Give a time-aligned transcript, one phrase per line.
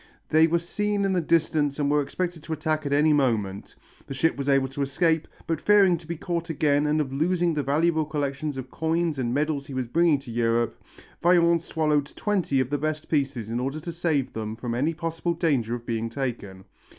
[0.29, 3.75] They were seen in the distance and were expected to attack at any moment.
[4.07, 7.53] The ship was able to escape, but fearing to be caught again and of losing
[7.53, 10.81] the valuable collection of coins and medals he was bringing to Europe,
[11.21, 15.35] Vaillant swallowed twenty of the best pieces in order to save them from any possible
[15.35, 16.65] danger of being taken.